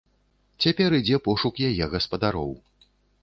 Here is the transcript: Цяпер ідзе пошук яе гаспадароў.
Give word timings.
Цяпер 0.63 0.89
ідзе 0.99 1.19
пошук 1.27 1.61
яе 1.69 1.85
гаспадароў. 1.93 2.51